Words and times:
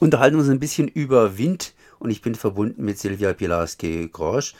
unterhalten 0.00 0.36
uns 0.36 0.48
ein 0.48 0.58
bisschen 0.58 0.88
über 0.88 1.38
Wind 1.38 1.74
und 2.00 2.10
ich 2.10 2.22
bin 2.22 2.34
verbunden 2.34 2.84
mit 2.84 2.98
Silvia 2.98 3.32
Pilarski-Grosch, 3.32 4.54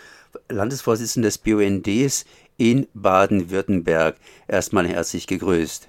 Landesvorsitzende 0.49 1.27
des 1.27 1.39
BUNDs 1.39 2.27
in 2.59 2.87
Baden-Württemberg. 2.95 4.17
Erstmal 4.47 4.87
herzlich 4.87 5.27
gegrüßt. 5.27 5.89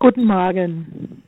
Guten 0.00 0.26
Morgen. 0.26 1.22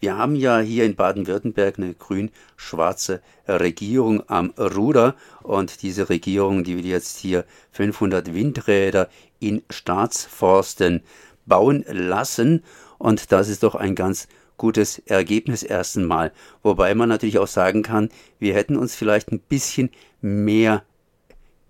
Wir 0.00 0.16
haben 0.16 0.34
ja 0.34 0.58
hier 0.58 0.84
in 0.84 0.96
Baden-Württemberg 0.96 1.78
eine 1.78 1.94
grün-schwarze 1.94 3.20
Regierung 3.46 4.28
am 4.28 4.52
Ruder 4.58 5.14
und 5.42 5.82
diese 5.82 6.08
Regierung, 6.08 6.64
die 6.64 6.76
will 6.76 6.86
jetzt 6.86 7.18
hier 7.18 7.44
500 7.72 8.34
Windräder 8.34 9.08
in 9.38 9.62
Staatsforsten 9.70 11.02
bauen 11.46 11.84
lassen 11.88 12.64
und 12.98 13.32
das 13.32 13.48
ist 13.48 13.62
doch 13.62 13.74
ein 13.74 13.94
ganz 13.94 14.28
gutes 14.56 14.98
Ergebnis 15.00 15.62
ersten 15.62 16.04
Mal. 16.04 16.32
Wobei 16.62 16.94
man 16.94 17.08
natürlich 17.08 17.38
auch 17.38 17.46
sagen 17.46 17.82
kann, 17.82 18.10
wir 18.38 18.54
hätten 18.54 18.76
uns 18.76 18.94
vielleicht 18.94 19.32
ein 19.32 19.40
bisschen 19.40 19.90
mehr 20.20 20.84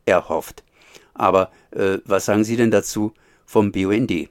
erhofft. 0.04 0.62
Aber 1.14 1.50
äh, 1.70 1.98
was 2.04 2.24
sagen 2.24 2.44
Sie 2.44 2.56
denn 2.56 2.70
dazu 2.70 3.12
vom 3.46 3.72
BUND? 3.72 4.28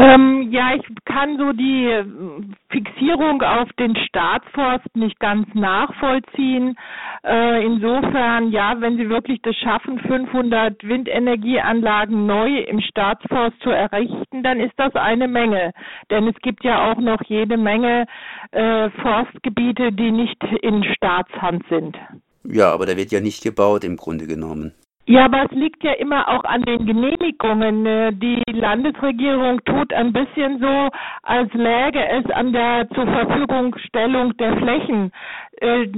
Ähm, 0.00 0.50
ja, 0.50 0.74
ich 0.74 1.04
kann 1.04 1.36
so 1.36 1.52
die 1.52 1.84
äh, 1.84 2.04
Fixierung 2.70 3.42
auf 3.42 3.70
den 3.78 3.94
Staatsforst 3.96 4.96
nicht 4.96 5.20
ganz 5.20 5.46
nachvollziehen. 5.52 6.74
Äh, 7.22 7.66
insofern, 7.66 8.50
ja, 8.50 8.80
wenn 8.80 8.96
Sie 8.96 9.10
wirklich 9.10 9.42
das 9.42 9.54
schaffen, 9.56 9.98
500 9.98 10.82
Windenergieanlagen 10.88 12.24
neu 12.24 12.60
im 12.60 12.80
Staatsforst 12.80 13.60
zu 13.60 13.68
errichten, 13.68 14.42
dann 14.42 14.58
ist 14.58 14.72
das 14.78 14.94
eine 14.94 15.28
Menge. 15.28 15.72
Denn 16.10 16.26
es 16.28 16.36
gibt 16.40 16.64
ja 16.64 16.90
auch 16.90 16.98
noch 16.98 17.20
jede 17.26 17.58
Menge 17.58 18.06
äh, 18.52 18.88
Forstgebiete, 19.02 19.92
die 19.92 20.12
nicht 20.12 20.42
in 20.62 20.82
Staatshand 20.94 21.62
sind. 21.68 21.98
Ja, 22.44 22.72
aber 22.72 22.86
da 22.86 22.96
wird 22.96 23.12
ja 23.12 23.20
nicht 23.20 23.42
gebaut 23.42 23.84
im 23.84 23.98
Grunde 23.98 24.26
genommen. 24.26 24.72
Ja, 25.06 25.24
aber 25.24 25.44
es 25.44 25.50
liegt 25.50 25.82
ja 25.82 25.92
immer 25.92 26.28
auch 26.28 26.44
an 26.44 26.62
den 26.62 26.86
Genehmigungen. 26.86 27.84
Äh, 27.86 28.12
die 28.12 28.42
Landesregierung 28.52 29.64
tut 29.64 29.92
ein 29.92 30.12
bisschen 30.12 30.60
so, 30.60 30.88
als 31.22 31.52
läge 31.54 32.06
es 32.06 32.30
an 32.30 32.52
der 32.52 32.88
zur 32.90 33.06
Verfügungstellung 33.06 34.36
der 34.36 34.56
Flächen. 34.58 35.10
Äh, 35.60 35.88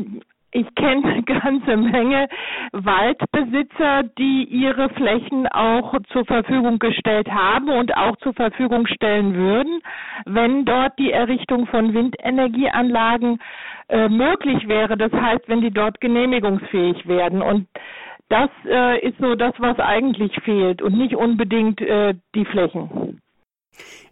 ich 0.55 0.75
kenne 0.75 1.07
eine 1.09 1.23
ganze 1.23 1.77
Menge 1.77 2.29
Waldbesitzer, 2.73 4.05
die 4.19 4.45
ihre 4.45 4.91
Flächen 4.91 5.49
auch 5.49 5.95
zur 6.13 6.25
Verfügung 6.27 6.79
gestellt 6.79 7.31
haben 7.31 7.71
und 7.71 7.97
auch 7.97 8.17
zur 8.19 8.35
Verfügung 8.35 8.87
stellen 8.87 9.35
würden, 9.35 9.81
wenn 10.27 10.65
dort 10.65 10.99
die 10.99 11.11
Errichtung 11.11 11.67
von 11.67 11.95
Windenergieanlagen 11.95 13.41
äh, 13.89 14.09
möglich 14.09 14.69
wäre. 14.69 14.97
Das 14.97 15.13
heißt, 15.13 15.49
wenn 15.49 15.63
die 15.63 15.71
dort 15.71 16.01
genehmigungsfähig 16.01 17.09
werden. 17.09 17.41
Und 17.41 17.67
das 18.33 18.49
äh, 18.65 19.07
ist 19.07 19.19
so 19.21 19.35
das, 19.35 19.53
was 19.59 19.79
eigentlich 19.79 20.33
fehlt 20.43 20.81
und 20.81 20.97
nicht 20.97 21.15
unbedingt 21.15 21.83
äh, 21.83 22.15
die 22.35 22.47
Flächen. 22.47 23.21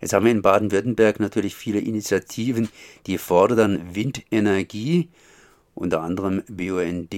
Jetzt 0.00 0.12
haben 0.12 0.26
wir 0.26 0.32
in 0.32 0.42
Baden-Württemberg 0.42 1.20
natürlich 1.20 1.54
viele 1.54 1.80
Initiativen, 1.80 2.68
die 3.06 3.16
fordern 3.16 3.94
Windenergie, 3.94 5.08
unter 5.74 6.02
anderem 6.02 6.42
BUND. 6.48 7.14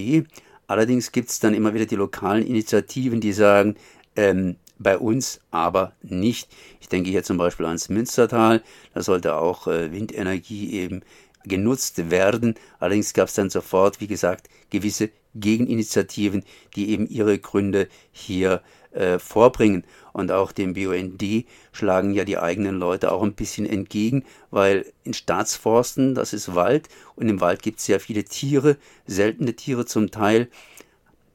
Allerdings 0.67 1.11
gibt 1.11 1.29
es 1.29 1.41
dann 1.41 1.53
immer 1.53 1.73
wieder 1.73 1.85
die 1.85 1.95
lokalen 1.95 2.45
Initiativen, 2.45 3.19
die 3.19 3.33
sagen, 3.33 3.75
ähm, 4.15 4.55
bei 4.79 4.97
uns 4.97 5.41
aber 5.51 5.93
nicht. 6.01 6.49
Ich 6.79 6.87
denke 6.87 7.09
hier 7.09 7.23
zum 7.23 7.37
Beispiel 7.37 7.65
ans 7.65 7.89
Münstertal, 7.89 8.61
da 8.93 9.01
sollte 9.01 9.35
auch 9.35 9.67
äh, 9.67 9.91
Windenergie 9.91 10.71
eben 10.71 11.01
genutzt 11.43 12.09
werden. 12.09 12.55
Allerdings 12.79 13.13
gab 13.13 13.27
es 13.27 13.35
dann 13.35 13.49
sofort, 13.49 14.01
wie 14.01 14.07
gesagt, 14.07 14.49
gewisse 14.69 15.09
Gegeninitiativen, 15.35 16.43
die 16.75 16.91
eben 16.91 17.07
ihre 17.07 17.39
Gründe 17.39 17.87
hier 18.11 18.61
äh, 18.91 19.19
vorbringen. 19.19 19.83
Und 20.11 20.31
auch 20.31 20.51
dem 20.51 20.73
BUND 20.73 21.45
schlagen 21.71 22.13
ja 22.13 22.23
die 22.23 22.37
eigenen 22.37 22.77
Leute 22.77 23.11
auch 23.11 23.23
ein 23.23 23.33
bisschen 23.33 23.65
entgegen, 23.65 24.23
weil 24.51 24.85
in 25.03 25.13
Staatsforsten, 25.13 26.13
das 26.13 26.33
ist 26.33 26.53
Wald, 26.55 26.89
und 27.15 27.29
im 27.29 27.41
Wald 27.41 27.63
gibt 27.63 27.79
es 27.79 27.85
sehr 27.85 27.99
viele 27.99 28.23
Tiere, 28.23 28.77
seltene 29.07 29.55
Tiere 29.55 29.85
zum 29.85 30.11
Teil. 30.11 30.47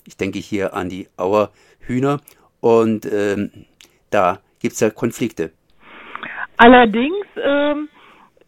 Ich 0.06 0.16
denke 0.16 0.38
hier 0.38 0.75
an 0.75 0.88
die 0.88 1.08
Auerhühner 1.16 2.20
und 2.60 3.06
ähm, 3.12 3.50
da 4.10 4.40
gibt 4.60 4.75
es 4.75 4.80
ja 4.80 4.90
Konflikte. 4.90 5.50
Allerdings 6.56 7.26
ähm, 7.36 7.88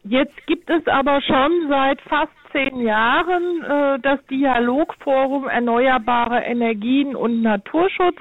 Jetzt 0.05 0.47
gibt 0.47 0.71
es 0.71 0.87
aber 0.87 1.21
schon 1.21 1.69
seit 1.69 2.01
fast 2.03 2.33
zehn 2.53 2.81
Jahren 2.81 3.63
äh, 3.63 3.99
das 4.01 4.25
Dialogforum 4.27 5.49
Erneuerbare 5.49 6.41
Energien 6.41 7.15
und 7.15 7.43
Naturschutz, 7.43 8.17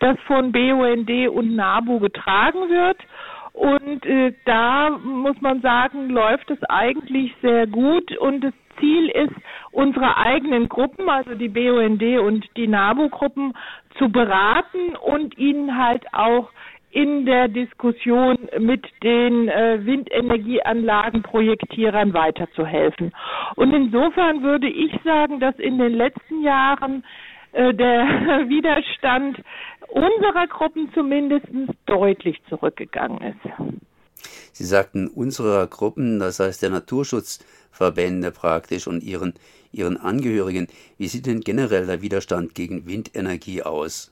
das 0.00 0.18
von 0.26 0.52
BUND 0.52 1.10
und 1.28 1.54
NABU 1.54 2.00
getragen 2.00 2.68
wird. 2.68 2.98
Und 3.52 4.04
äh, 4.06 4.32
da 4.44 4.90
muss 4.90 5.40
man 5.40 5.60
sagen, 5.60 6.08
läuft 6.10 6.50
es 6.50 6.62
eigentlich 6.64 7.34
sehr 7.42 7.66
gut 7.66 8.16
und 8.18 8.42
das 8.42 8.54
Ziel 8.78 9.08
ist, 9.10 9.34
unsere 9.72 10.16
eigenen 10.16 10.68
Gruppen, 10.68 11.08
also 11.08 11.34
die 11.34 11.48
BUND 11.48 12.02
und 12.02 12.44
die 12.56 12.66
NABU-Gruppen, 12.66 13.54
zu 13.98 14.10
beraten 14.10 14.96
und 14.96 15.36
ihnen 15.36 15.76
halt 15.76 16.06
auch 16.12 16.50
in 16.90 17.24
der 17.24 17.48
Diskussion 17.48 18.36
mit 18.58 18.84
den 19.02 19.48
äh, 19.48 19.78
Windenergieanlagenprojektierern 19.84 22.12
weiterzuhelfen. 22.12 23.12
Und 23.54 23.72
insofern 23.72 24.42
würde 24.42 24.68
ich 24.68 24.92
sagen, 25.04 25.38
dass 25.38 25.56
in 25.58 25.78
den 25.78 25.94
letzten 25.94 26.42
Jahren 26.42 27.04
äh, 27.52 27.72
der 27.72 28.04
Widerstand 28.48 29.40
unserer 29.88 30.48
Gruppen 30.48 30.90
zumindest 30.92 31.46
deutlich 31.86 32.42
zurückgegangen 32.48 33.20
ist. 33.22 33.38
Sie 34.52 34.64
sagten 34.64 35.08
unserer 35.08 35.66
Gruppen, 35.66 36.18
das 36.18 36.40
heißt 36.40 36.62
der 36.62 36.70
Naturschutzverbände 36.70 38.30
praktisch 38.30 38.86
und 38.86 39.02
ihren, 39.02 39.34
ihren 39.72 39.96
Angehörigen. 39.96 40.66
Wie 40.98 41.06
sieht 41.06 41.26
denn 41.26 41.40
generell 41.40 41.86
der 41.86 42.02
Widerstand 42.02 42.54
gegen 42.54 42.86
Windenergie 42.86 43.62
aus? 43.62 44.10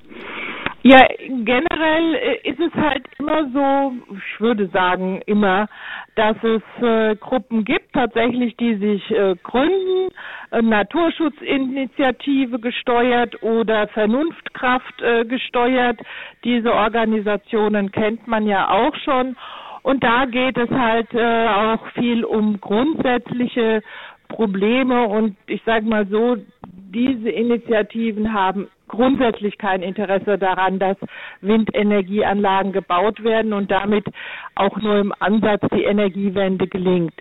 Ja, 0.88 1.06
generell 1.18 2.14
äh, 2.14 2.48
ist 2.48 2.58
es 2.58 2.72
halt 2.72 3.04
immer 3.18 3.44
so, 3.52 3.92
ich 4.16 4.40
würde 4.40 4.68
sagen 4.68 5.20
immer, 5.26 5.68
dass 6.14 6.34
es 6.42 6.62
äh, 6.82 7.14
Gruppen 7.16 7.66
gibt, 7.66 7.92
tatsächlich, 7.92 8.56
die 8.56 8.76
sich 8.76 9.10
äh, 9.10 9.36
gründen, 9.42 10.08
äh, 10.50 10.62
Naturschutzinitiative 10.62 12.58
gesteuert 12.58 13.42
oder 13.42 13.88
Vernunftkraft 13.88 15.02
äh, 15.02 15.26
gesteuert. 15.26 16.00
Diese 16.42 16.72
Organisationen 16.72 17.92
kennt 17.92 18.26
man 18.26 18.46
ja 18.46 18.70
auch 18.70 18.96
schon. 19.04 19.36
Und 19.82 20.02
da 20.02 20.24
geht 20.24 20.56
es 20.56 20.70
halt 20.70 21.12
äh, 21.12 21.48
auch 21.48 21.86
viel 21.88 22.24
um 22.24 22.62
grundsätzliche 22.62 23.82
Probleme 24.28 25.06
und 25.06 25.36
ich 25.48 25.62
sage 25.66 25.84
mal 25.84 26.06
so, 26.06 26.38
diese 26.66 27.28
Initiativen 27.28 28.32
haben 28.32 28.68
grundsätzlich 28.88 29.58
kein 29.58 29.82
Interesse 29.82 30.38
daran, 30.38 30.78
dass 30.78 30.96
Windenergieanlagen 31.40 32.72
gebaut 32.72 33.22
werden 33.22 33.52
und 33.52 33.70
damit 33.70 34.06
auch 34.54 34.76
nur 34.78 34.98
im 34.98 35.12
Ansatz 35.20 35.62
die 35.72 35.84
Energiewende 35.84 36.66
gelingt. 36.66 37.14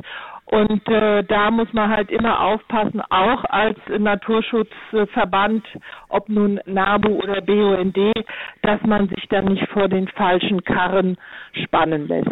Und 0.50 0.88
äh, 0.88 1.24
da 1.26 1.52
muss 1.52 1.68
man 1.74 1.90
halt 1.90 2.10
immer 2.10 2.40
aufpassen, 2.40 3.02
auch 3.10 3.44
als 3.50 3.78
Naturschutzverband, 3.90 5.66
ob 6.08 6.30
nun 6.30 6.62
NABU 6.66 7.22
oder 7.22 7.42
BUND, 7.42 7.98
dass 8.62 8.82
man 8.84 9.10
sich 9.10 9.28
dann 9.30 9.46
nicht 9.46 9.68
vor 9.74 9.90
den 9.90 10.08
falschen 10.08 10.64
Karren 10.64 11.18
spannen 11.52 12.08
lässt. 12.08 12.30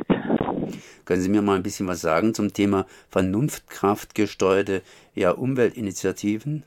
Können 1.03 1.22
Sie 1.22 1.29
mir 1.29 1.41
mal 1.41 1.57
ein 1.57 1.63
bisschen 1.63 1.90
was 1.90 2.00
sagen 2.00 2.34
zum 2.34 2.53
Thema 2.53 2.85
vernunftkraftgesteuerte 3.09 4.81
ja, 5.13 5.31
Umweltinitiativen? 5.31 6.63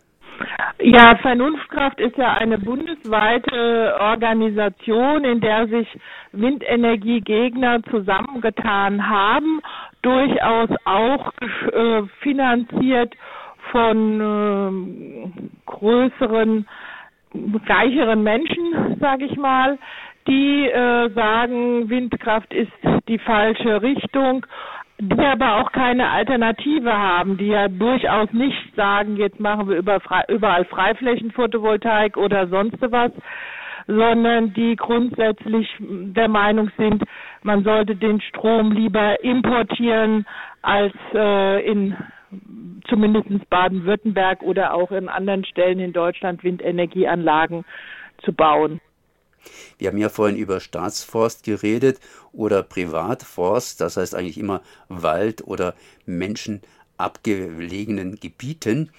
Ja, 0.80 1.16
Vernunftkraft 1.16 2.00
ist 2.00 2.16
ja 2.16 2.34
eine 2.34 2.58
bundesweite 2.58 3.96
Organisation, 4.00 5.24
in 5.24 5.40
der 5.40 5.66
sich 5.68 5.88
Windenergiegegner 6.32 7.82
zusammengetan 7.90 9.08
haben, 9.08 9.60
durchaus 10.02 10.70
auch 10.84 11.32
äh, 11.72 12.02
finanziert 12.20 13.14
von 13.72 14.20
äh, 14.20 15.50
größeren, 15.66 16.66
reicheren 17.66 18.22
Menschen, 18.22 18.96
sage 19.00 19.24
ich 19.24 19.36
mal, 19.36 19.78
die 20.28 20.68
äh, 20.68 21.10
sagen, 21.14 21.88
Windkraft 21.88 22.52
ist 22.52 22.72
die 23.08 23.18
falsche 23.18 23.82
Richtung 23.82 24.46
die 25.00 25.20
aber 25.20 25.56
auch 25.56 25.72
keine 25.72 26.10
Alternative 26.10 26.92
haben, 26.92 27.36
die 27.36 27.48
ja 27.48 27.68
durchaus 27.68 28.32
nicht 28.32 28.74
sagen, 28.74 29.16
jetzt 29.16 29.38
machen 29.38 29.68
wir 29.68 29.78
überall 29.78 30.64
Freiflächenphotovoltaik 30.64 32.16
oder 32.16 32.48
sonst 32.48 32.78
was, 32.80 33.12
sondern 33.86 34.52
die 34.54 34.76
grundsätzlich 34.76 35.68
der 35.78 36.28
Meinung 36.28 36.70
sind, 36.76 37.04
man 37.42 37.62
sollte 37.62 37.94
den 37.96 38.20
Strom 38.20 38.72
lieber 38.72 39.22
importieren, 39.22 40.26
als 40.62 40.92
äh, 41.14 41.64
in 41.64 41.96
zumindest 42.88 43.48
Baden-Württemberg 43.48 44.42
oder 44.42 44.74
auch 44.74 44.90
in 44.90 45.08
anderen 45.08 45.44
Stellen 45.44 45.78
in 45.78 45.92
Deutschland 45.92 46.42
Windenergieanlagen 46.44 47.64
zu 48.24 48.32
bauen. 48.32 48.80
Wir 49.78 49.88
haben 49.88 49.98
ja 49.98 50.08
vorhin 50.08 50.36
über 50.36 50.60
Staatsforst 50.60 51.42
geredet 51.44 51.98
oder 52.32 52.62
Privatforst, 52.62 53.80
das 53.80 53.96
heißt 53.96 54.14
eigentlich 54.14 54.38
immer 54.38 54.62
Wald 54.88 55.44
oder 55.46 55.74
menschenabgelegenen 56.06 58.20
Gebieten. 58.20 58.90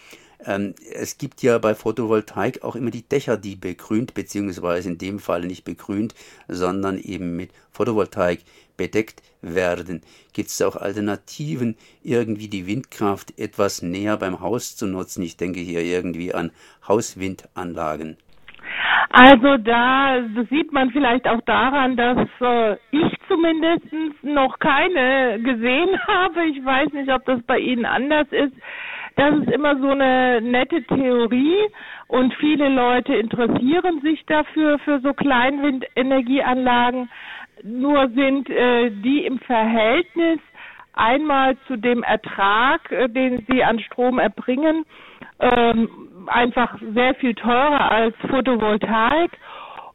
Ähm, 0.45 0.73
es 0.93 1.17
gibt 1.17 1.41
ja 1.41 1.57
bei 1.57 1.75
Photovoltaik 1.75 2.63
auch 2.63 2.75
immer 2.75 2.91
die 2.91 3.07
Dächer, 3.07 3.37
die 3.37 3.55
begrünt, 3.55 4.13
beziehungsweise 4.13 4.89
in 4.89 4.97
dem 4.97 5.19
Fall 5.19 5.45
nicht 5.45 5.65
begrünt, 5.65 6.15
sondern 6.47 6.97
eben 6.97 7.35
mit 7.35 7.51
Photovoltaik 7.71 8.43
bedeckt 8.77 9.21
werden. 9.41 10.01
Gibt 10.31 10.49
es 10.49 10.61
auch 10.61 10.77
Alternativen, 10.77 11.75
irgendwie 12.01 12.47
die 12.47 12.65
Windkraft 12.65 13.37
etwas 13.37 13.81
näher 13.81 14.15
beim 14.15 14.39
Haus 14.39 14.77
zu 14.77 14.87
nutzen? 14.87 15.23
Ich 15.23 15.35
denke 15.35 15.59
hier 15.59 15.81
irgendwie 15.81 16.33
an 16.33 16.51
Hauswindanlagen. 16.87 18.17
Also 19.11 19.57
da 19.57 20.21
sieht 20.49 20.71
man 20.71 20.91
vielleicht 20.91 21.27
auch 21.27 21.41
daran, 21.41 21.97
dass 21.97 22.27
äh, 22.41 22.77
ich 22.91 23.11
zumindest 23.27 23.87
noch 24.21 24.59
keine 24.59 25.39
gesehen 25.41 25.99
habe. 26.07 26.45
Ich 26.45 26.63
weiß 26.63 26.93
nicht, 26.93 27.11
ob 27.11 27.25
das 27.25 27.41
bei 27.43 27.57
Ihnen 27.57 27.85
anders 27.85 28.27
ist. 28.31 28.53
Das 29.15 29.35
ist 29.35 29.51
immer 29.51 29.77
so 29.77 29.89
eine 29.89 30.41
nette 30.41 30.83
Theorie 30.83 31.67
und 32.07 32.33
viele 32.35 32.69
Leute 32.69 33.15
interessieren 33.15 33.99
sich 34.01 34.23
dafür 34.27 34.77
für 34.79 34.99
so 34.99 35.13
Kleinwindenergieanlagen. 35.13 37.09
Nur 37.63 38.09
sind 38.09 38.49
äh, 38.49 38.91
die 38.91 39.25
im 39.25 39.39
Verhältnis 39.39 40.39
einmal 40.93 41.57
zu 41.67 41.77
dem 41.77 42.03
Ertrag, 42.03 42.91
äh, 42.91 43.09
den 43.09 43.45
sie 43.49 43.63
an 43.63 43.79
Strom 43.79 44.19
erbringen, 44.19 44.85
ähm, 45.39 45.89
einfach 46.27 46.77
sehr 46.93 47.15
viel 47.15 47.33
teurer 47.35 47.91
als 47.91 48.15
Photovoltaik. 48.29 49.31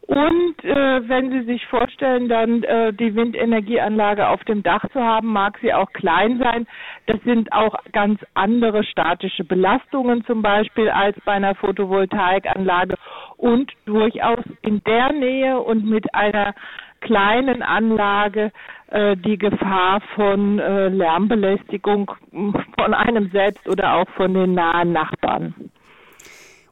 Und 0.07 0.63
äh, 0.65 1.09
wenn 1.09 1.31
Sie 1.31 1.45
sich 1.45 1.67
vorstellen, 1.67 2.29
dann 2.29 2.63
äh, 2.63 2.93
die 2.93 3.15
Windenergieanlage 3.15 4.29
auf 4.29 4.45
dem 4.45 4.63
Dach 4.63 4.85
zu 4.93 5.03
haben, 5.03 5.29
mag 5.29 5.59
sie 5.63 5.73
auch 5.73 5.91
klein 5.93 6.39
sein. 6.39 6.67
Das 7.07 7.23
sind 7.23 7.51
auch 7.53 7.75
ganz 7.93 8.21
andere 8.35 8.85
statische 8.85 9.45
Belastungen 9.45 10.23
zum 10.27 10.43
Beispiel 10.43 10.91
als 10.91 11.17
bei 11.25 11.33
einer 11.33 11.55
Photovoltaikanlage 11.55 12.97
und 13.39 13.73
durchaus 13.87 14.45
in 14.61 14.83
der 14.85 15.13
Nähe 15.13 15.59
und 15.59 15.87
mit 15.87 16.15
einer 16.15 16.55
kleinen 17.01 17.63
Anlage 17.63 18.53
äh, 18.89 19.17
die 19.17 19.39
Gefahr 19.39 20.03
von 20.17 20.59
äh, 20.59 20.89
Lärmbelästigung 20.89 22.13
von 22.31 22.95
einem 22.95 23.31
selbst 23.31 23.67
oder 23.69 23.95
auch 23.95 24.09
von 24.17 24.35
den 24.35 24.53
nahen 24.53 24.93
Nachbarn. 24.93 25.55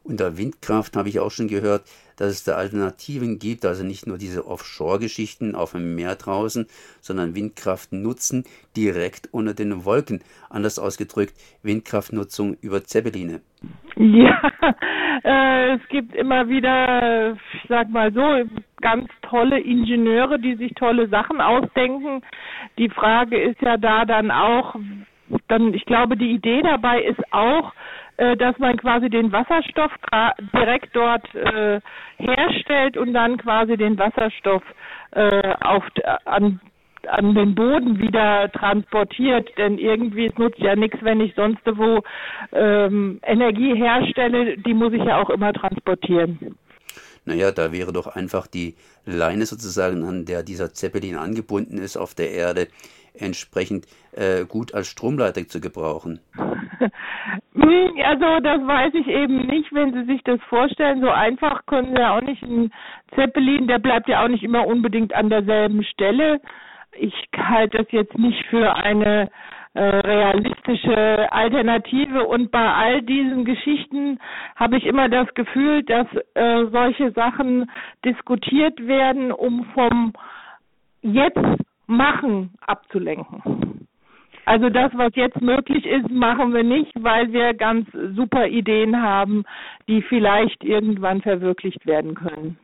Unter 0.04 0.36
Windkraft 0.36 0.96
habe 0.96 1.08
ich 1.08 1.20
auch 1.20 1.30
schon 1.30 1.48
gehört, 1.48 1.84
dass 2.16 2.30
es 2.30 2.44
da 2.44 2.54
Alternativen 2.54 3.38
gibt, 3.38 3.64
also 3.64 3.84
nicht 3.84 4.06
nur 4.06 4.18
diese 4.18 4.46
Offshore-Geschichten 4.46 5.54
auf 5.54 5.72
dem 5.72 5.94
Meer 5.94 6.16
draußen, 6.16 6.66
sondern 7.00 7.34
Windkraft 7.34 7.92
nutzen 7.92 8.44
direkt 8.76 9.28
unter 9.32 9.54
den 9.54 9.84
Wolken. 9.84 10.22
Anders 10.50 10.78
ausgedrückt, 10.78 11.34
Windkraftnutzung 11.62 12.56
über 12.60 12.84
Zeppeline. 12.84 13.40
Ja, 13.96 14.40
äh, 15.24 15.74
es 15.74 15.88
gibt 15.88 16.14
immer 16.14 16.48
wieder, 16.48 17.32
ich 17.54 17.68
sag 17.68 17.90
mal 17.90 18.12
so, 18.12 18.48
ganz 18.80 19.08
tolle 19.22 19.60
Ingenieure, 19.60 20.38
die 20.38 20.56
sich 20.56 20.74
tolle 20.74 21.08
Sachen 21.08 21.40
ausdenken. 21.40 22.22
Die 22.78 22.88
Frage 22.88 23.40
ist 23.40 23.60
ja 23.62 23.76
da 23.76 24.04
dann 24.04 24.30
auch, 24.30 24.74
dann, 25.48 25.74
ich 25.74 25.84
glaube, 25.86 26.16
die 26.16 26.32
Idee 26.32 26.62
dabei 26.62 27.02
ist 27.02 27.20
auch, 27.32 27.72
dass 28.36 28.58
man 28.58 28.76
quasi 28.76 29.08
den 29.10 29.32
Wasserstoff 29.32 29.90
direkt 30.54 30.94
dort 30.94 31.34
äh, 31.34 31.80
herstellt 32.18 32.96
und 32.96 33.14
dann 33.14 33.36
quasi 33.38 33.76
den 33.76 33.98
Wasserstoff 33.98 34.62
äh, 35.12 35.54
auf, 35.60 35.84
an, 36.24 36.60
an 37.08 37.34
den 37.34 37.54
Boden 37.54 37.98
wieder 37.98 38.50
transportiert. 38.52 39.50
Denn 39.58 39.78
irgendwie 39.78 40.26
es 40.26 40.38
nutzt 40.38 40.58
ja 40.58 40.76
nichts, 40.76 40.98
wenn 41.02 41.20
ich 41.20 41.34
sonst 41.34 41.60
wo 41.64 42.02
ähm, 42.52 43.20
Energie 43.22 43.74
herstelle, 43.74 44.56
die 44.58 44.74
muss 44.74 44.92
ich 44.92 45.04
ja 45.04 45.20
auch 45.20 45.30
immer 45.30 45.52
transportieren. 45.52 46.56
Naja, 47.24 47.52
da 47.52 47.72
wäre 47.72 47.92
doch 47.92 48.08
einfach 48.08 48.46
die 48.46 48.74
Leine 49.04 49.46
sozusagen, 49.46 50.04
an 50.04 50.24
der 50.24 50.42
dieser 50.42 50.72
Zeppelin 50.72 51.16
angebunden 51.16 51.78
ist 51.78 51.96
auf 51.96 52.14
der 52.14 52.32
Erde, 52.32 52.68
entsprechend 53.14 53.86
äh, 54.12 54.44
gut 54.44 54.74
als 54.74 54.88
Stromleiter 54.88 55.46
zu 55.46 55.60
gebrauchen. 55.60 56.20
Also 58.04 58.40
das 58.40 58.66
weiß 58.66 58.94
ich 58.94 59.06
eben 59.06 59.46
nicht, 59.46 59.72
wenn 59.72 59.92
Sie 59.92 60.04
sich 60.04 60.22
das 60.24 60.40
vorstellen. 60.48 61.00
So 61.00 61.10
einfach 61.10 61.64
können 61.66 61.94
Sie 61.94 62.00
ja 62.00 62.16
auch 62.16 62.20
nicht 62.20 62.42
einen 62.42 62.72
Zeppelin, 63.14 63.68
der 63.68 63.78
bleibt 63.78 64.08
ja 64.08 64.24
auch 64.24 64.28
nicht 64.28 64.42
immer 64.42 64.66
unbedingt 64.66 65.14
an 65.14 65.30
derselben 65.30 65.84
Stelle. 65.84 66.40
Ich 66.98 67.14
halte 67.36 67.78
das 67.78 67.86
jetzt 67.90 68.18
nicht 68.18 68.44
für 68.46 68.74
eine 68.74 69.30
äh, 69.74 69.80
realistische 69.82 71.32
Alternative 71.32 72.26
und 72.26 72.50
bei 72.50 72.72
all 72.72 73.00
diesen 73.02 73.44
Geschichten 73.44 74.18
habe 74.56 74.76
ich 74.76 74.84
immer 74.84 75.08
das 75.08 75.32
Gefühl, 75.34 75.82
dass 75.84 76.06
äh, 76.34 76.66
solche 76.66 77.12
Sachen 77.12 77.70
diskutiert 78.04 78.86
werden, 78.86 79.32
um 79.32 79.64
vom 79.72 80.12
jetzt 81.00 81.40
machen 81.86 82.50
abzulenken. 82.66 83.86
Also 84.44 84.70
das, 84.70 84.90
was 84.94 85.12
jetzt 85.14 85.40
möglich 85.40 85.86
ist, 85.86 86.10
machen 86.10 86.52
wir 86.52 86.64
nicht, 86.64 86.92
weil 87.00 87.32
wir 87.32 87.54
ganz 87.54 87.88
super 88.16 88.48
Ideen 88.48 89.00
haben, 89.00 89.44
die 89.88 90.02
vielleicht 90.02 90.64
irgendwann 90.64 91.22
verwirklicht 91.22 91.86
werden 91.86 92.14
können. 92.14 92.58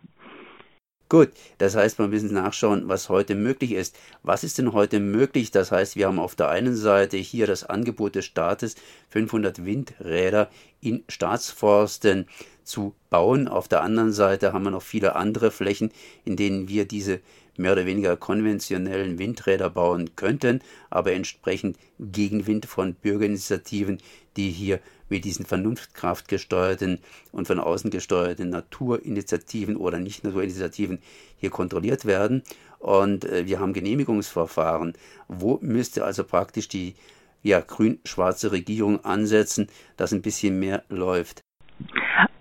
Gut, 1.11 1.31
das 1.57 1.75
heißt, 1.75 1.99
wir 1.99 2.09
müssen 2.09 2.35
nachschauen, 2.35 2.87
was 2.87 3.09
heute 3.09 3.35
möglich 3.35 3.73
ist. 3.73 3.99
Was 4.23 4.45
ist 4.45 4.59
denn 4.59 4.75
heute 4.75 5.01
möglich? 5.01 5.51
Das 5.51 5.73
heißt, 5.73 5.97
wir 5.97 6.07
haben 6.07 6.19
auf 6.19 6.35
der 6.35 6.51
einen 6.51 6.77
Seite 6.77 7.17
hier 7.17 7.47
das 7.47 7.65
Angebot 7.65 8.15
des 8.15 8.27
Staates, 8.27 8.75
500 9.09 9.65
Windräder 9.65 10.51
in 10.83 11.05
Staatsforsten 11.09 12.27
zu 12.63 12.95
bauen. 13.09 13.49
Auf 13.49 13.69
der 13.69 13.83
anderen 13.83 14.13
Seite 14.13 14.53
haben 14.53 14.65
wir 14.65 14.71
noch 14.71 14.83
viele 14.83 15.17
andere 15.17 15.51
Flächen, 15.51 15.93
in 16.27 16.37
denen 16.37 16.69
wir 16.69 16.87
diese 16.87 17.21
mehr 17.59 17.73
oder 17.73 17.87
weniger 17.87 18.17
konventionellen 18.17 19.19
Windräder 19.19 19.71
bauen 19.71 20.17
könnten, 20.17 20.61
aber 20.91 21.13
entsprechend 21.13 21.77
Gegenwind 21.99 22.67
von 22.67 22.95
Bürgerinitiativen, 22.95 23.99
die 24.37 24.51
hier 24.51 24.81
mit 25.09 25.25
diesen 25.25 25.47
vernunftkraftgesteuerten 25.47 27.01
und 27.33 27.47
von 27.47 27.59
außen 27.59 27.91
gesteuerten 27.91 28.51
Naturinitiativen 28.51 29.77
oder 29.77 29.99
nicht 29.99 30.25
Naturinitiativen 30.25 30.99
hier 31.39 31.51
kontrolliert 31.51 32.05
werden. 32.05 32.43
Und 32.79 33.25
äh, 33.25 33.47
wir 33.47 33.59
haben 33.61 33.73
Genehmigungsverfahren. 33.73 34.93
Wo 35.27 35.59
müsste 35.63 36.05
also 36.05 36.25
praktisch 36.25 36.69
die 36.69 36.95
ja, 37.43 37.61
grün-schwarze 37.61 38.53
Regierung 38.53 39.05
ansetzen, 39.05 39.69
dass 39.97 40.13
ein 40.13 40.23
bisschen 40.23 40.59
mehr 40.59 40.85
läuft? 40.89 41.43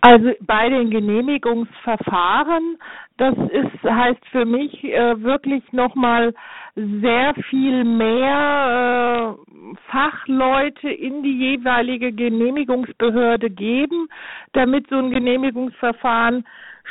Also 0.02 0.32
bei 0.42 0.70
den 0.70 0.90
Genehmigungsverfahren, 0.90 2.78
das 3.18 3.36
ist 3.52 3.84
heißt 3.84 4.26
für 4.32 4.46
mich 4.46 4.84
äh, 4.84 5.22
wirklich 5.22 5.64
nochmal 5.74 6.34
sehr 6.76 7.34
viel 7.50 7.84
mehr 7.84 9.36
äh, 9.36 9.76
Fachleute 9.92 10.90
in 10.90 11.24
die 11.24 11.38
jeweilige 11.38 12.14
Genehmigungsbehörde 12.14 13.50
geben, 13.50 14.08
damit 14.54 14.88
so 14.90 14.98
ein 14.98 15.12
Genehmigungsverfahren 15.12 16.46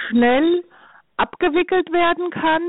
schnell 0.09 0.65
abgewickelt 1.17 1.93
werden 1.93 2.31
kann. 2.31 2.63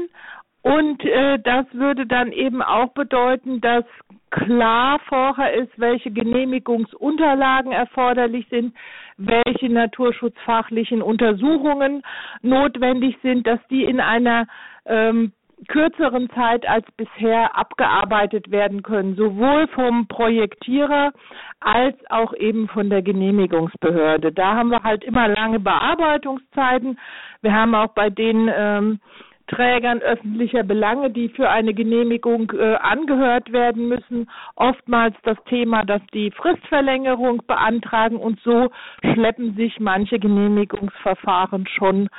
Und 0.67 1.01
äh, 1.05 1.39
das 1.39 1.65
würde 1.71 2.05
dann 2.05 2.33
eben 2.33 2.61
auch 2.61 2.89
bedeuten, 2.89 3.61
dass 3.61 3.85
klar 4.31 4.99
vorher 5.07 5.53
ist, 5.53 5.71
welche 5.79 6.11
Genehmigungsunterlagen 6.11 7.71
erforderlich 7.71 8.45
sind, 8.49 8.75
welche 9.15 9.69
naturschutzfachlichen 9.69 11.01
Untersuchungen 11.01 12.03
notwendig 12.41 13.17
sind, 13.23 13.47
dass 13.47 13.59
die 13.69 13.85
in 13.85 14.01
einer 14.01 14.45
ähm, 14.85 15.31
kürzeren 15.69 16.29
Zeit 16.31 16.67
als 16.67 16.85
bisher 16.97 17.57
abgearbeitet 17.57 18.51
werden 18.51 18.83
können, 18.83 19.15
sowohl 19.15 19.67
vom 19.69 20.07
Projektierer 20.07 21.13
als 21.61 21.95
auch 22.09 22.33
eben 22.33 22.67
von 22.67 22.89
der 22.89 23.03
Genehmigungsbehörde. 23.03 24.33
Da 24.33 24.55
haben 24.55 24.69
wir 24.69 24.83
halt 24.83 25.05
immer 25.05 25.29
lange 25.29 25.61
Bearbeitungszeiten. 25.61 26.99
Wir 27.41 27.53
haben 27.53 27.73
auch 27.73 27.93
bei 27.93 28.09
den 28.09 28.51
ähm, 28.53 28.99
Trägern 29.47 29.99
öffentlicher 29.99 30.63
Belange, 30.63 31.09
die 31.09 31.29
für 31.29 31.49
eine 31.49 31.73
Genehmigung 31.73 32.51
äh, 32.51 32.75
angehört 32.75 33.51
werden 33.51 33.87
müssen, 33.87 34.29
oftmals 34.55 35.15
das 35.23 35.37
Thema, 35.49 35.85
dass 35.85 36.01
die 36.13 36.31
Fristverlängerung 36.31 37.43
beantragen 37.47 38.17
und 38.17 38.39
so 38.43 38.69
schleppen 39.13 39.55
sich 39.55 39.79
manche 39.79 40.19
Genehmigungsverfahren 40.19 41.65
schon 41.67 42.09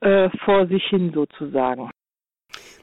äh, 0.00 0.30
vor 0.44 0.66
sich 0.66 0.84
hin 0.84 1.12
sozusagen. 1.14 1.90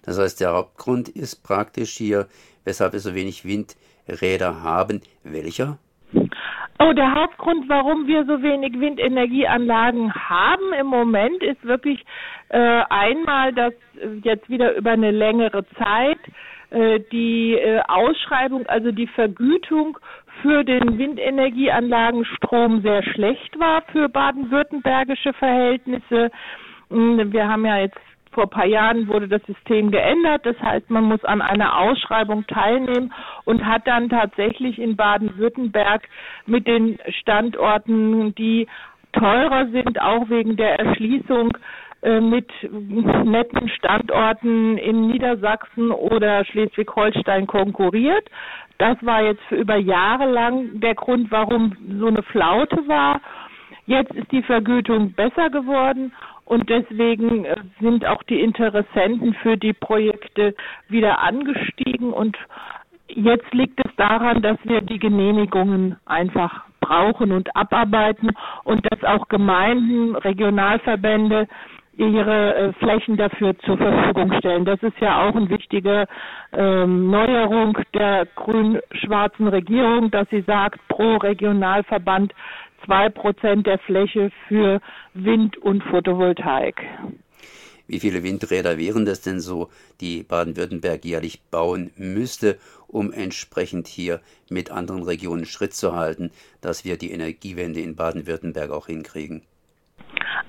Das 0.03 0.19
heißt, 0.19 0.39
der 0.39 0.53
Hauptgrund 0.53 1.09
ist 1.09 1.43
praktisch 1.43 1.91
hier, 1.91 2.27
weshalb 2.63 2.93
wir 2.93 2.99
so 2.99 3.15
wenig 3.15 3.43
Windräder 3.45 4.61
haben. 4.61 5.01
Welcher? 5.23 5.79
Oh, 6.77 6.91
der 6.91 7.15
Hauptgrund, 7.15 7.69
warum 7.69 8.05
wir 8.05 8.25
so 8.25 8.41
wenig 8.43 8.77
Windenergieanlagen 8.79 10.13
haben 10.13 10.73
im 10.77 10.87
Moment, 10.87 11.41
ist 11.41 11.63
wirklich 11.63 12.03
äh, 12.49 12.81
einmal, 12.89 13.53
dass 13.53 13.73
jetzt 14.23 14.49
wieder 14.49 14.75
über 14.75 14.91
eine 14.91 15.11
längere 15.11 15.65
Zeit 15.77 16.19
äh, 16.71 16.99
die 17.11 17.53
äh, 17.53 17.79
Ausschreibung, 17.87 18.65
also 18.67 18.91
die 18.91 19.07
Vergütung 19.07 19.97
für 20.41 20.65
den 20.65 20.97
Windenergieanlagenstrom 20.97 22.81
sehr 22.81 23.03
schlecht 23.03 23.57
war 23.57 23.81
für 23.93 24.09
baden-württembergische 24.09 25.31
Verhältnisse. 25.31 26.29
Hm, 26.89 27.31
wir 27.31 27.47
haben 27.47 27.65
ja 27.65 27.77
jetzt 27.77 27.99
vor 28.35 28.43
ein 28.43 28.49
paar 28.49 28.67
Jahren 28.67 29.07
wurde 29.07 29.27
das 29.27 29.41
System 29.43 29.89
geändert. 29.89 30.45
Das 30.45 30.59
heißt, 30.61 30.91
man 30.91 31.05
muss 31.05 31.23
an 31.23 31.41
einer 31.41 31.79
Ausschreibung 31.79 32.45
teilnehmen 32.45 33.11
und 33.45 33.65
hat 33.65 33.87
dann 33.87 34.09
tatsächlich 34.09 34.77
in 34.77 34.95
Baden-Württemberg 34.95 36.03
mit 36.45 36.67
den 36.67 36.99
Standorten, 37.21 38.35
die 38.35 38.67
teurer 39.13 39.67
sind, 39.71 39.99
auch 40.01 40.29
wegen 40.29 40.57
der 40.57 40.77
Erschließung 40.77 41.57
äh, 42.01 42.19
mit 42.19 42.51
netten 42.69 43.69
Standorten 43.69 44.77
in 44.77 45.07
Niedersachsen 45.07 45.91
oder 45.91 46.43
Schleswig-Holstein 46.45 47.47
konkurriert. 47.47 48.29
Das 48.77 48.97
war 49.01 49.23
jetzt 49.23 49.41
für 49.47 49.55
über 49.55 49.77
Jahre 49.77 50.29
lang 50.29 50.81
der 50.81 50.95
Grund, 50.95 51.31
warum 51.31 51.73
so 51.99 52.07
eine 52.07 52.23
Flaute 52.23 52.85
war. 52.87 53.21
Jetzt 53.85 54.13
ist 54.13 54.31
die 54.31 54.43
Vergütung 54.43 55.13
besser 55.13 55.49
geworden 55.49 56.11
und 56.45 56.69
deswegen 56.69 57.45
äh, 57.45 57.55
sind 57.81 58.05
auch 58.05 58.23
die 58.23 58.39
Interessenten 58.39 59.33
für 59.35 59.57
die 59.57 59.73
Projekte 59.73 60.55
wieder 60.87 61.19
angestiegen 61.19 62.13
und 62.13 62.37
jetzt 63.07 63.53
liegt 63.53 63.79
es 63.85 63.95
daran, 63.97 64.41
dass 64.41 64.57
wir 64.63 64.81
die 64.81 64.99
Genehmigungen 64.99 65.97
einfach 66.05 66.65
brauchen 66.79 67.31
und 67.31 67.55
abarbeiten 67.55 68.31
und 68.63 68.85
dass 68.91 69.03
auch 69.03 69.27
Gemeinden, 69.27 70.15
Regionalverbände 70.15 71.47
ihre 71.97 72.55
äh, 72.55 72.73
Flächen 72.73 73.17
dafür 73.17 73.57
zur 73.59 73.77
Verfügung 73.77 74.33
stellen. 74.39 74.65
Das 74.65 74.81
ist 74.83 74.99
ja 74.99 75.23
auch 75.23 75.35
eine 75.35 75.49
wichtige 75.49 76.05
ähm, 76.51 77.09
Neuerung 77.09 77.77
der 77.93 78.27
grün-schwarzen 78.35 79.47
Regierung, 79.47 80.11
dass 80.11 80.29
sie 80.29 80.41
sagt, 80.41 80.85
pro 80.89 81.17
Regionalverband 81.17 82.33
zwei 82.85 83.09
Prozent 83.09 83.67
der 83.67 83.79
Fläche 83.79 84.31
für 84.47 84.81
Wind 85.13 85.57
und 85.57 85.83
Photovoltaik. 85.83 86.81
Wie 87.87 87.99
viele 87.99 88.23
Windräder 88.23 88.77
wären 88.79 89.05
das 89.05 89.21
denn 89.21 89.39
so, 89.39 89.69
die 90.01 90.23
Baden-Württemberg 90.23 91.05
jährlich 91.05 91.41
bauen 91.51 91.91
müsste, 91.97 92.57
um 92.87 93.13
entsprechend 93.13 93.87
hier 93.87 94.21
mit 94.49 94.71
anderen 94.71 95.03
Regionen 95.03 95.45
Schritt 95.45 95.73
zu 95.73 95.95
halten, 95.95 96.31
dass 96.61 96.83
wir 96.83 96.97
die 96.97 97.11
Energiewende 97.11 97.81
in 97.81 97.95
Baden-Württemberg 97.95 98.71
auch 98.71 98.87
hinkriegen? 98.87 99.43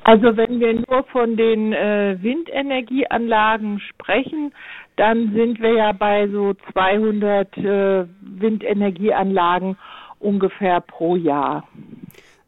Also 0.05 0.37
wenn 0.37 0.61
wir 0.61 0.73
nur 0.73 1.05
von 1.13 1.37
den 1.37 1.73
äh, 1.73 2.17
Windenergieanlagen 2.21 3.81
sprechen, 3.81 4.53
dann 4.97 5.33
sind 5.35 5.61
wir 5.61 5.75
ja 5.75 5.93
bei 5.93 6.29
so 6.29 6.55
200 6.73 7.59
äh, 7.59 8.07
Windenergieanlagen 8.21 9.77
ungefähr 10.21 10.81
pro 10.81 11.17
Jahr. 11.17 11.69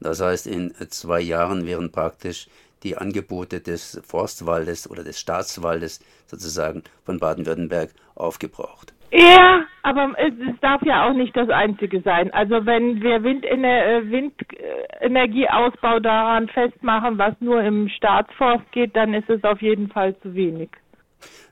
Das 0.00 0.20
heißt, 0.20 0.46
in 0.46 0.72
zwei 0.90 1.20
Jahren 1.20 1.66
wären 1.66 1.90
praktisch 1.90 2.48
die 2.82 2.96
Angebote 2.96 3.60
des 3.60 4.00
Forstwaldes 4.06 4.88
oder 4.88 5.02
des 5.02 5.18
Staatswaldes 5.18 6.00
sozusagen 6.26 6.84
von 7.04 7.18
Baden-Württemberg 7.18 7.90
aufgebraucht. 8.14 8.94
Ja, 9.10 9.64
aber 9.82 10.12
es, 10.18 10.32
darf 10.60 10.82
ja 10.82 11.08
auch 11.08 11.14
nicht 11.14 11.34
das 11.34 11.48
Einzige 11.48 12.02
sein. 12.02 12.30
Also 12.32 12.66
wenn 12.66 13.02
wir 13.02 13.22
Windener 13.22 13.86
äh, 13.86 14.10
Windenergieausbau 14.10 15.98
daran 16.00 16.48
festmachen, 16.48 17.16
was 17.16 17.34
nur 17.40 17.62
im 17.62 17.88
Staatsforst 17.88 18.70
geht, 18.72 18.94
dann 18.94 19.14
ist 19.14 19.30
es 19.30 19.42
auf 19.44 19.62
jeden 19.62 19.88
Fall 19.88 20.14
zu 20.20 20.34
wenig. 20.34 20.68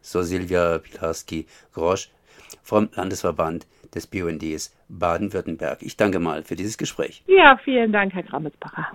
So 0.02 0.20
Silvia 0.22 0.78
Pilarski-Grosch 0.78 2.10
vom 2.62 2.90
Landesverband 2.94 3.66
des 3.96 4.06
BUNDs 4.06 4.76
Baden-Württemberg. 4.88 5.78
Ich 5.82 5.96
danke 5.96 6.20
mal 6.20 6.44
für 6.44 6.54
dieses 6.54 6.78
Gespräch. 6.78 7.24
Ja, 7.26 7.58
vielen 7.64 7.92
Dank, 7.92 8.14
Herr 8.14 8.22
Grammelsbacher. 8.22 8.92